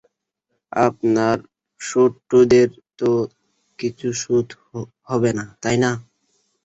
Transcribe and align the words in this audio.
আপনার 0.71 1.37
সুদ-টুদের 1.81 2.69
তো 2.99 3.09
কিছু 3.79 4.07
শোধ 4.21 4.47
হবে 5.09 5.31
না, 5.37 5.45
তাই 5.63 5.77
না? 5.83 5.91